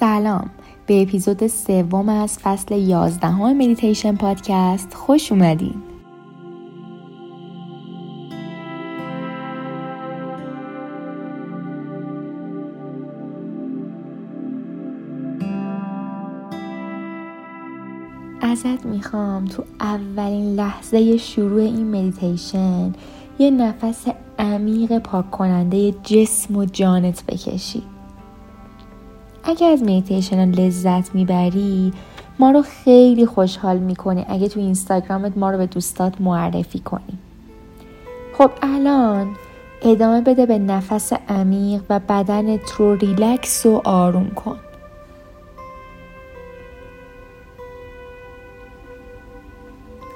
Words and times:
سلام. 0.00 0.50
به 0.86 1.02
اپیزود 1.02 1.46
سوم 1.46 2.08
از 2.08 2.38
فصل 2.38 2.74
11 2.74 3.34
مدیتیشن 3.36 4.16
پادکست 4.16 4.94
خوش 4.94 5.32
اومدین. 5.32 5.74
ازت 18.40 18.86
می‌خوام 18.86 19.44
تو 19.44 19.64
اولین 19.80 20.54
لحظه 20.54 21.16
شروع 21.16 21.62
این 21.62 21.96
مدیتیشن 21.96 22.92
یه 23.38 23.50
نفس 23.50 24.06
عمیق 24.38 24.98
پاک 24.98 25.30
کننده 25.30 25.92
جسم 25.92 26.56
و 26.56 26.64
جانت 26.64 27.24
بکشی. 27.26 27.82
اگه 29.48 29.66
از 29.66 29.82
مدیتیشن 29.82 30.50
لذت 30.50 31.14
می‌بری 31.14 31.92
ما 32.38 32.50
رو 32.50 32.62
خیلی 32.62 33.26
خوشحال 33.26 33.78
می‌کنه 33.78 34.26
اگه 34.28 34.48
تو 34.48 34.60
اینستاگرامت 34.60 35.38
ما 35.38 35.50
رو 35.50 35.58
به 35.58 35.66
دوستات 35.66 36.20
معرفی 36.20 36.78
کنی. 36.78 37.18
خب 38.38 38.50
الان 38.62 39.28
ادامه 39.82 40.20
بده 40.20 40.46
به 40.46 40.58
نفس 40.58 41.12
عمیق 41.28 41.82
و 41.90 41.98
بدنت 41.98 42.70
رو 42.78 42.94
ریلکس 42.94 43.66
و 43.66 43.80
آروم 43.84 44.30
کن. 44.30 44.56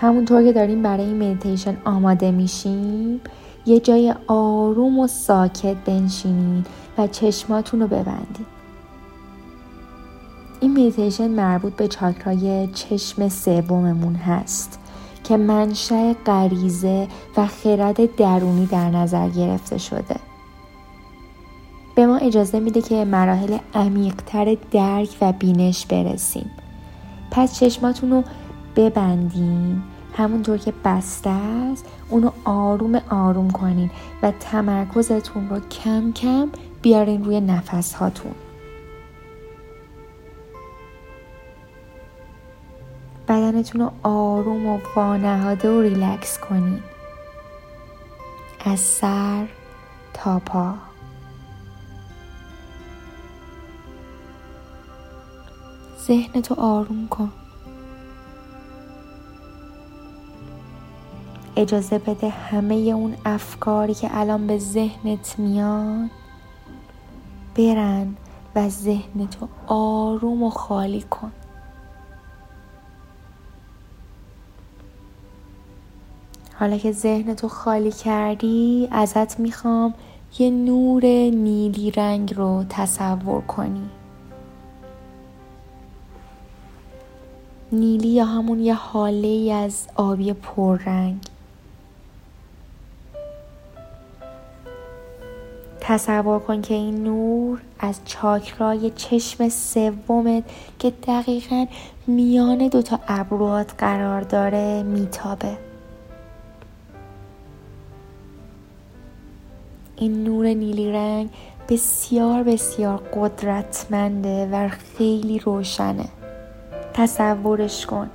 همونطور 0.00 0.44
که 0.44 0.52
داریم 0.52 0.82
برای 0.82 1.06
این 1.06 1.22
مدیتیشن 1.22 1.76
آماده 1.84 2.30
میشیم 2.30 3.20
یه 3.66 3.80
جای 3.80 4.14
آروم 4.26 4.98
و 4.98 5.06
ساکت 5.06 5.76
بنشینید 5.86 6.66
و 6.98 7.06
چشماتون 7.06 7.80
رو 7.80 7.86
ببندید. 7.86 8.57
این 10.60 10.72
میتیشن 10.72 11.28
مربوط 11.28 11.72
به 11.72 11.88
چاکرای 11.88 12.66
چشم 12.66 13.28
سوممون 13.28 14.14
هست 14.14 14.78
که 15.24 15.36
منشأ 15.36 16.12
غریزه 16.26 17.08
و 17.36 17.46
خرد 17.46 18.16
درونی 18.16 18.66
در 18.66 18.90
نظر 18.90 19.28
گرفته 19.28 19.78
شده. 19.78 20.16
به 21.94 22.06
ما 22.06 22.16
اجازه 22.16 22.60
میده 22.60 22.82
که 22.82 23.04
مراحل 23.04 23.58
عمیقتر 23.74 24.56
درک 24.70 25.16
و 25.20 25.32
بینش 25.32 25.86
برسیم. 25.86 26.50
پس 27.30 27.60
چشماتون 27.60 28.10
رو 28.10 28.24
ببندین 28.76 29.82
همونطور 30.16 30.58
که 30.58 30.72
بسته 30.84 31.30
است 31.30 31.86
اونو 32.10 32.30
آروم 32.44 33.00
آروم 33.10 33.50
کنین 33.50 33.90
و 34.22 34.32
تمرکزتون 34.40 35.48
رو 35.48 35.60
کم 35.60 36.12
کم 36.12 36.48
بیارین 36.82 37.24
روی 37.24 37.40
نفس 37.40 37.94
هاتون 37.94 38.34
بدنتون 43.48 43.80
رو 43.80 43.90
آروم 44.02 44.66
و 44.66 44.78
وانهاده 44.96 45.70
و 45.70 45.80
ریلکس 45.80 46.38
کنین. 46.38 46.82
از 48.64 48.80
سر 48.80 49.46
تا 50.14 50.38
پا. 50.38 50.74
ذهنتو 56.06 56.54
آروم 56.58 57.08
کن. 57.08 57.32
اجازه 61.56 61.98
بده 61.98 62.28
همه 62.28 62.74
اون 62.74 63.16
افکاری 63.24 63.94
که 63.94 64.08
الان 64.12 64.46
به 64.46 64.58
ذهنت 64.58 65.38
میان 65.38 66.10
برن 67.56 68.16
و 68.54 68.68
ذهنتو 68.68 69.48
آروم 69.66 70.42
و 70.42 70.50
خالی 70.50 71.02
کن. 71.02 71.32
حالا 76.60 76.78
که 76.78 76.92
ذهنتو 76.92 77.48
خالی 77.48 77.92
کردی 77.92 78.88
ازت 78.90 79.40
می‌خوام 79.40 79.94
یه 80.38 80.50
نور 80.50 81.04
نیلی 81.30 81.90
رنگ 81.90 82.34
رو 82.34 82.64
تصور 82.68 83.40
کنی. 83.40 83.88
نیلی 87.72 88.08
یا 88.08 88.24
همون 88.24 88.60
یه 88.60 88.74
حاله 88.74 89.28
ای 89.28 89.52
از 89.52 89.88
آبی 89.96 90.32
پررنگ 90.32 91.20
تصور 95.80 96.38
کن 96.38 96.62
که 96.62 96.74
این 96.74 97.04
نور 97.04 97.60
از 97.78 98.00
چاکرای 98.04 98.90
چشم 98.90 99.48
سومت 99.48 100.44
که 100.78 100.90
دقیقا 100.90 101.66
میان 102.06 102.68
دوتا 102.68 103.00
ابروات 103.08 103.74
قرار 103.78 104.20
داره 104.20 104.82
میتابه. 104.82 105.67
این 110.00 110.24
نور 110.24 110.46
نیلی 110.46 110.92
رنگ 110.92 111.30
بسیار 111.68 112.42
بسیار 112.42 113.02
قدرتمنده 113.14 114.48
و 114.52 114.68
خیلی 114.68 115.38
روشنه. 115.38 116.04
تصورش 116.94 117.86
کن. 117.86 118.10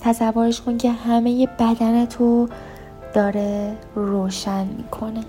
تصورش 0.00 0.60
کن 0.60 0.78
که 0.78 0.92
همه 0.92 1.48
بدنتو 1.58 2.48
داره 3.14 3.76
روشن 3.94 4.66
می‌کنه. 4.76 5.20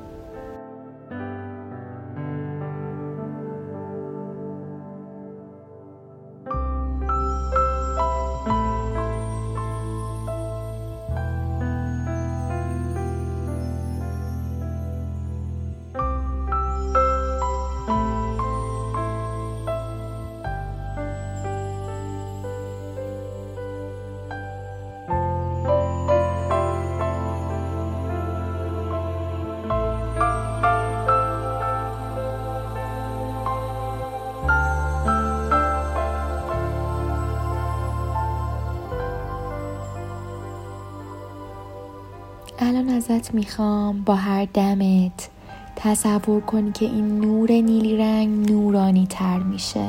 الان 42.75 42.89
ازت 42.89 43.33
می‌خوام 43.33 44.01
با 44.01 44.15
هر 44.15 44.47
دمت 44.53 45.29
تصور 45.75 46.41
کنی 46.41 46.71
که 46.71 46.85
این 46.85 47.19
نور 47.19 47.51
نیلی 47.51 47.97
رنگ 47.97 48.51
نورانی 48.51 49.07
تر 49.07 49.37
میشه 49.39 49.87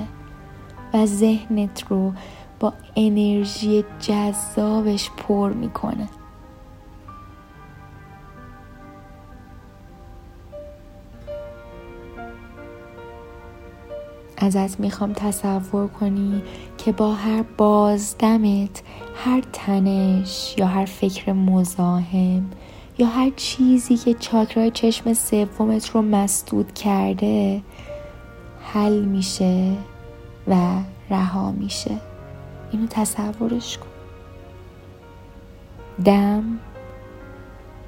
و 0.95 1.07
ذهنت 1.07 1.85
رو 1.89 2.13
با 2.61 2.73
انرژی 2.97 3.85
جذابش 4.01 5.11
پر 5.11 5.53
می‌کنه. 5.53 6.09
ازت 14.37 14.81
می‌خوام 14.81 15.13
تصور 15.13 15.89
کنی 15.89 16.43
که 16.78 16.93
با 16.93 17.15
هر 17.15 17.45
بازدمت 17.59 18.83
هر 19.16 19.43
تنش 19.53 20.55
یا 20.59 20.66
هر 20.66 20.84
فکر 20.84 21.33
مزاحم 21.33 22.51
یا 22.98 23.07
هر 23.07 23.33
چیزی 23.37 23.97
که 23.97 24.15
چاکرای 24.15 24.71
چشم 24.71 25.13
سومت 25.13 25.91
رو 25.91 26.03
مسدود 26.03 26.75
کرده 26.75 27.63
حل 28.63 29.04
میشه 29.04 29.72
و 30.48 30.57
رها 31.10 31.53
میشه. 31.53 31.91
اینو 32.72 32.87
تصورش 32.87 33.78
کن. 33.78 33.87
دم 36.04 36.59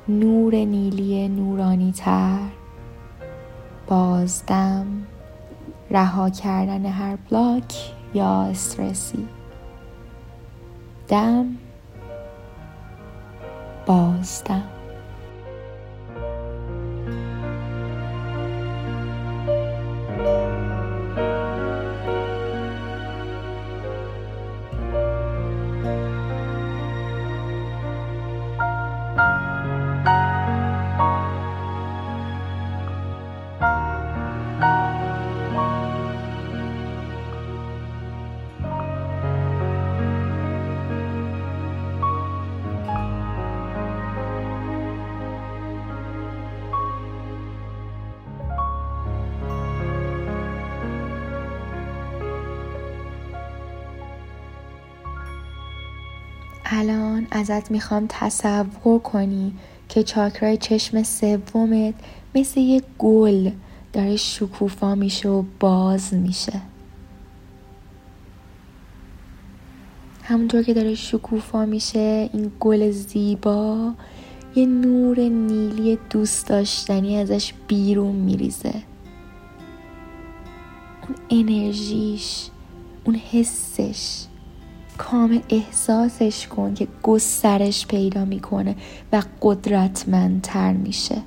نور 0.09 0.55
نیلی 0.55 1.29
نورانی 1.29 1.93
تر 1.93 2.39
بازدم 3.87 4.87
رها 5.91 6.31
کردن 6.31 6.87
هر 6.87 7.17
بلاک 7.31 7.93
یا 8.15 8.43
استرسی. 8.43 9.29
دم 11.09 11.47
بازدم 13.87 14.78
الان 56.71 57.27
ازت 57.31 57.71
می‌خوام 57.71 58.07
تصور 58.09 58.99
کنی 58.99 59.53
که 59.89 60.03
چاکرای 60.03 60.57
چشم 60.57 61.03
سومت 61.03 61.95
مثل 62.35 62.61
یه 62.61 62.83
گل 62.99 63.51
داره 63.93 64.17
شکوفا 64.17 64.95
میشه 64.95 65.29
و 65.29 65.45
باز 65.61 66.15
میشه. 66.15 66.61
همونطور 70.23 70.63
که 70.63 70.75
داره 70.75 70.95
شکوفا 70.95 71.67
میشه 71.67 72.31
این 72.33 72.53
گل 72.61 72.91
زیبا 72.91 73.93
یه 74.55 74.67
نور 74.67 75.21
نیلی 75.21 75.99
دوست 76.11 76.47
داشتنی 76.47 77.17
ازش 77.17 77.53
بیرون 77.69 78.17
میریزه. 78.17 78.75
اون 81.09 81.17
انرژیش 81.31 82.49
اون 83.05 83.15
حسش 83.15 84.25
کامل 84.99 85.41
احساسش 85.51 86.47
کن 86.47 86.75
که 86.75 86.89
گسترش 87.03 87.87
پیدا 87.87 88.25
می‌کنه 88.25 88.77
و 89.13 89.23
قدرتمندتر 89.43 90.73
میشه. 90.73 91.23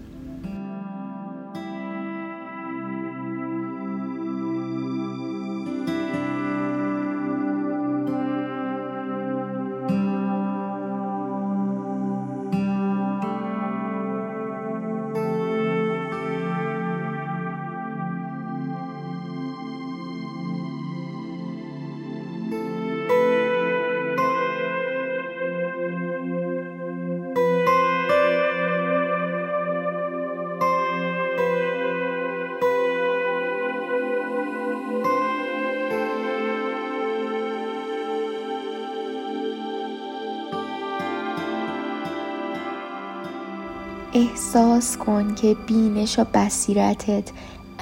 احساس 44.14 44.98
کن 44.98 45.36
که 45.36 45.56
بینش 45.68 46.20
و 46.20 46.24
بصیرتت 46.34 47.32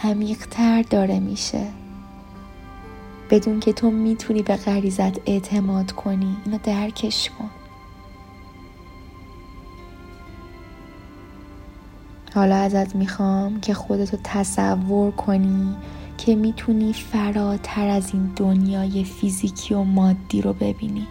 عمیقتر 0.04 0.81
داره 0.81 1.20
میشه. 1.20 1.68
بدون 3.30 3.60
که 3.60 3.74
تو 3.74 3.92
می‌تونی 3.92 4.44
به 4.44 4.56
غریزت 4.56 5.30
اعتماد 5.30 5.92
کنی 5.92 6.38
اینو 6.46 6.58
درکش 6.64 7.30
کن. 7.30 7.50
حالا 12.36 12.56
ازت 12.56 12.96
می‌خوام 12.96 13.60
که 13.60 13.74
خودتو 13.74 14.18
تصور 14.24 15.12
کنی 15.12 15.75
که 16.18 16.36
می‌تونی 16.36 16.94
فراتر 16.94 17.88
از 17.88 18.14
این 18.14 18.32
دنیای 18.36 19.04
فیزیکی 19.04 19.74
و 19.74 19.84
مادی 19.84 20.42
رو 20.42 20.54
ببینی. 20.54 21.08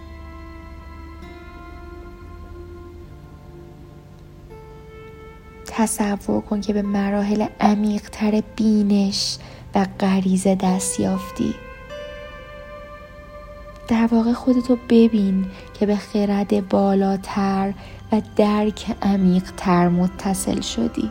تصور 5.79 6.41
کن 6.41 6.61
که 6.61 6.73
به 6.73 6.83
مراحل 6.83 7.47
عمیقتر 7.61 8.43
بینش 8.57 9.37
و 9.75 9.87
غریزه 10.01 10.55
دست 10.55 11.01
یافتی. 11.01 11.55
در 13.89 14.09
واقع 14.13 14.33
خودتو 14.33 14.77
ببین 14.89 15.47
که 15.75 15.87
به 15.87 15.97
خرد 15.97 16.69
بالاتر 16.69 17.73
و 18.13 18.23
درک 18.37 18.97
عمیقتر 19.03 19.89
متصل 19.89 20.61
شدی. 20.61 21.11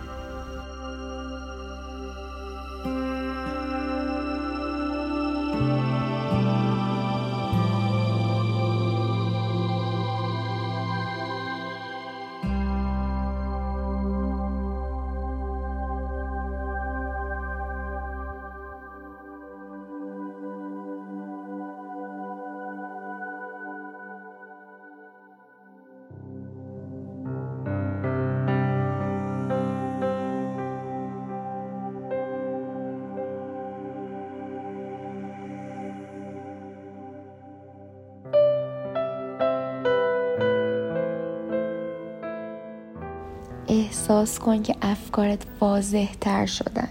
احساس 44.09 44.39
کن 44.39 44.61
که 44.61 44.75
افکارت 44.81 45.45
واضح 45.59 46.13
تر 46.21 46.45
شدن. 46.45 46.87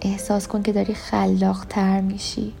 احساس 0.00 0.48
کن 0.48 0.62
که 0.62 0.72
داری 0.72 0.94
خلاق 0.94 1.64
تر 1.68 2.00
میشی. 2.00 2.52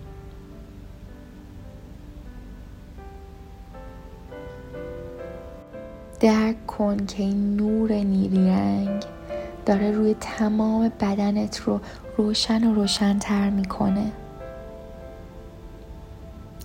درک 6.20 6.66
کن 6.66 7.06
که 7.06 7.22
این 7.22 7.56
نور 7.56 7.92
نیلی 7.92 8.48
رنگ 8.48 9.02
داره 9.66 9.90
روی 9.90 10.14
تمام 10.20 10.92
بدنت 11.00 11.60
رو 11.60 11.80
روشن 12.16 12.64
و 12.64 12.74
روشنتر 12.74 13.50
می‌کنه. 13.50 14.12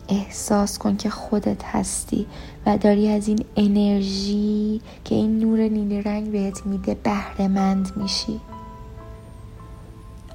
احساس 0.10 0.78
کن 0.78 0.98
که 0.98 1.10
خودت 1.10 1.66
هستی 1.66 2.26
و 2.66 2.78
داری 2.78 3.10
از 3.10 3.28
این 3.28 3.46
انرژی 3.56 4.82
که 5.06 5.16
این 5.16 5.40
نور 5.40 5.60
نیلی 5.60 6.02
رنگ 6.02 6.32
بهت 6.32 6.66
میده 6.66 6.94
بهره 6.94 7.48
مند 7.48 7.92
میشی. 7.96 8.40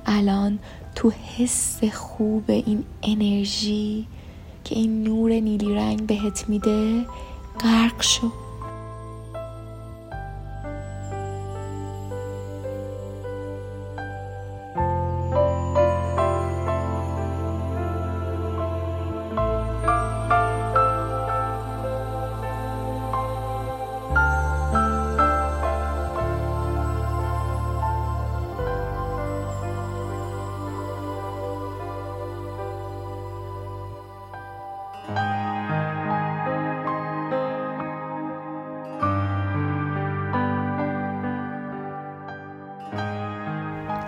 الان 0.07 0.59
تو 0.95 1.13
حس 1.37 1.85
خوب 1.85 2.45
این 2.47 2.85
انرژی 3.03 4.07
که 4.65 4.75
این 4.75 5.03
نور 5.03 5.31
نیلی 5.31 5.75
رنگ 5.75 6.07
بهت 6.07 6.49
میده 6.49 7.05
غرق 7.61 8.03
شو. 8.03 8.42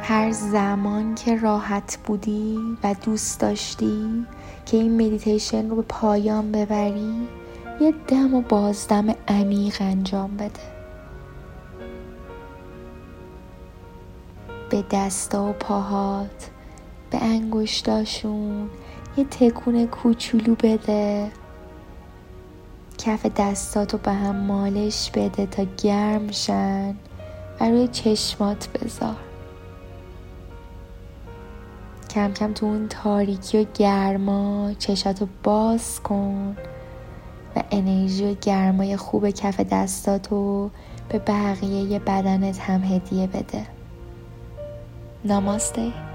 هر 0.06 0.30
زمان 0.30 1.14
که 1.14 1.36
راحت 1.36 1.98
بودی 2.04 2.58
و 2.82 2.94
دوست 3.04 3.40
داشتی 3.40 4.26
که 4.66 4.76
این 4.76 4.94
مدیتیشن 4.94 5.70
رو 5.70 5.76
به 5.76 5.82
پایان 5.82 6.52
ببری 6.52 7.28
یه 7.80 7.94
دم 8.08 8.34
و 8.34 8.40
بازدم 8.40 9.14
عمیق 9.28 9.76
انجام 9.80 10.36
بده. 10.36 10.74
به 14.70 14.84
دستا 14.90 15.44
و 15.44 15.52
پاهات 15.52 16.50
به 17.10 17.22
انگشتاشون 17.22 18.70
یه 19.16 19.24
تکون 19.24 19.86
کوچولو 19.86 20.54
بده. 20.54 21.30
کف 22.98 23.26
دستاتو 23.26 23.98
به 23.98 24.12
هم 24.12 24.36
مالش 24.36 25.10
بده 25.10 25.46
تا 25.46 25.66
گرم 25.82 26.30
شن 26.30 26.94
و 27.60 27.70
روی 27.70 27.88
چشمات 27.88 28.68
بذار. 28.68 29.16
کم 32.10 32.32
کم 32.32 32.52
تو 32.52 32.66
اون 32.66 32.88
تاریکی 32.88 33.58
و 33.58 33.64
گرما 33.74 34.72
چشاتو 34.78 35.28
باز 35.42 36.00
کن 36.00 36.56
و 37.56 37.62
انرژی 37.70 38.24
و 38.24 38.34
گرمای 38.34 38.96
خوب 38.96 39.30
کف 39.30 39.60
دستاتو 39.60 40.70
به 41.08 41.18
بقیه 41.18 41.98
بدنت 41.98 42.60
هم 42.60 42.82
هدیه 42.82 43.26
بده. 43.26 43.66
ناماسته. 45.24 46.13